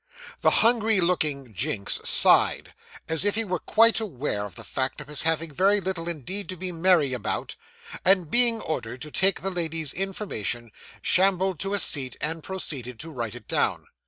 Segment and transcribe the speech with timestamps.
[0.39, 2.73] The hungry looking Jinks sighed,
[3.07, 6.49] as if he were quite aware of the fact of his having very little indeed
[6.49, 7.55] to be merry about;
[8.03, 10.71] and, being ordered to take the lady's information,
[11.03, 13.85] shambled to a seat, and proceeded to write it down.